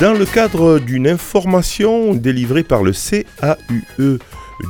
[0.00, 4.18] Dans le cadre d'une information délivrée par le CAUE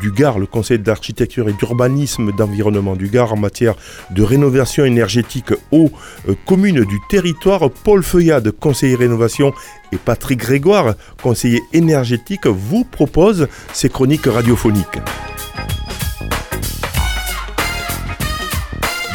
[0.00, 3.74] du Gard, le Conseil d'architecture et d'urbanisme d'environnement du Gard en matière
[4.10, 5.90] de rénovation énergétique aux
[6.30, 9.52] euh, communes du territoire, Paul Feuillade, conseiller rénovation,
[9.92, 14.98] et Patrick Grégoire, conseiller énergétique, vous proposent ces chroniques radiophoniques.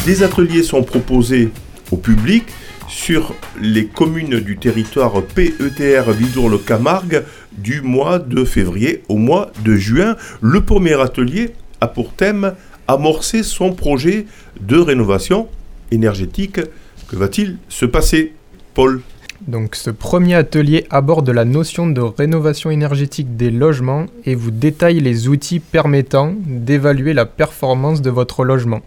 [0.05, 1.49] Des ateliers sont proposés
[1.93, 2.43] au public
[2.89, 10.15] sur les communes du territoire PETR Vidour-le-Camargue du mois de février au mois de juin.
[10.41, 11.51] Le premier atelier
[11.81, 12.53] a pour thème
[12.87, 14.25] amorcer son projet
[14.59, 15.47] de rénovation
[15.91, 16.59] énergétique.
[17.07, 18.33] Que va-t-il se passer,
[18.73, 19.01] Paul?
[19.47, 24.99] Donc ce premier atelier aborde la notion de rénovation énergétique des logements et vous détaille
[24.99, 28.81] les outils permettant d'évaluer la performance de votre logement.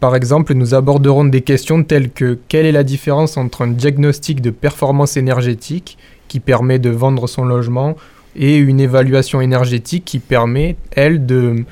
[0.00, 4.40] Par exemple, nous aborderons des questions telles que quelle est la différence entre un diagnostic
[4.40, 7.96] de performance énergétique qui permet de vendre son logement
[8.36, 11.64] et une évaluation énergétique qui permet, elle, de,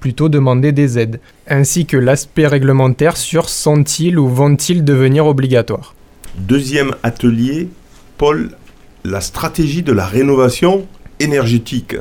[0.00, 5.94] plutôt demander des aides, ainsi que l'aspect réglementaire sur sont-ils ou vont-ils devenir obligatoires.
[6.36, 7.68] Deuxième atelier,
[8.16, 8.52] Paul,
[9.04, 10.86] la stratégie de la rénovation
[11.20, 11.96] énergétique.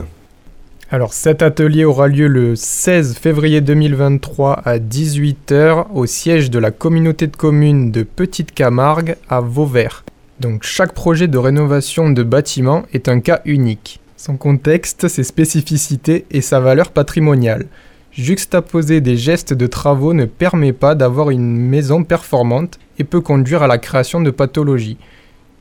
[0.90, 6.72] Alors cet atelier aura lieu le 16 février 2023 à 18h au siège de la
[6.72, 10.06] communauté de communes de Petite Camargue à Vauvert.
[10.40, 14.00] Donc chaque projet de rénovation de bâtiment est un cas unique.
[14.16, 17.66] Son contexte, ses spécificités et sa valeur patrimoniale.
[18.14, 23.62] Juxtaposer des gestes de travaux ne permet pas d'avoir une maison performante et peut conduire
[23.62, 24.98] à la création de pathologies.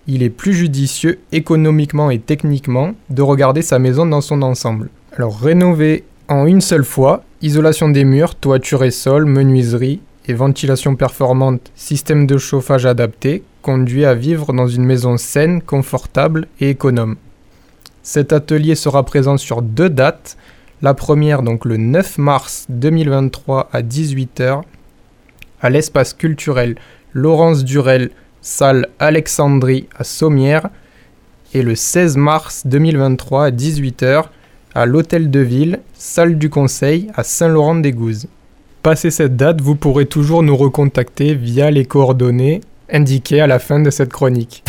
[0.07, 4.89] Il est plus judicieux économiquement et techniquement de regarder sa maison dans son ensemble.
[5.19, 10.95] Alors rénover en une seule fois, isolation des murs, toiture et sol, menuiserie et ventilation
[10.95, 17.17] performante, système de chauffage adapté, conduit à vivre dans une maison saine, confortable et économe.
[18.03, 20.37] Cet atelier sera présent sur deux dates.
[20.83, 24.61] La première donc le 9 mars 2023 à 18h
[25.63, 26.77] à l'espace culturel
[27.15, 28.11] Laurence Durel,
[28.43, 30.69] salle Alexandrie à Sommières
[31.55, 34.27] et le 16 mars 2023 à 18h
[34.77, 38.27] à l'Hôtel de Ville, salle du Conseil à Saint-Laurent-des-Gouzes.
[38.83, 42.61] Passé cette date, vous pourrez toujours nous recontacter via les coordonnées
[42.93, 44.63] indiquées à la fin de cette chronique.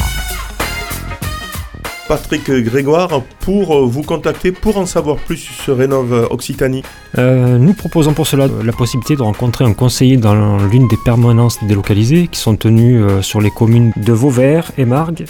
[2.08, 6.84] Patrick Grégoire, pour vous contacter, pour en savoir plus sur Rénov Occitanie
[7.18, 11.62] euh, Nous proposons pour cela la possibilité de rencontrer un conseiller dans l'une des permanences
[11.66, 15.26] délocalisées qui sont tenues euh, sur les communes de Vauvert et Margues,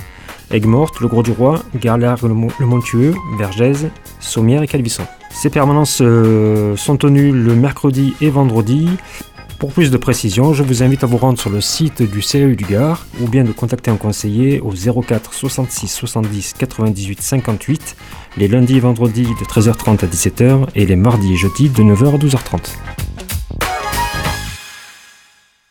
[0.52, 2.34] Aigues-Mortes, Le Gros-du-Roi, Garlard-le
[2.66, 3.88] Montueux, Vergès,
[4.20, 5.04] Sommières et Calvisson.
[5.30, 8.90] Ces permanences euh, sont tenues le mercredi et vendredi.
[9.60, 12.56] Pour plus de précisions, je vous invite à vous rendre sur le site du CEU
[12.56, 17.96] du Gard ou bien de contacter un conseiller au 04 66 70 98 58
[18.38, 22.14] les lundis et vendredis de 13h30 à 17h et les mardis et jeudis de 9h
[22.14, 23.07] à 12h30.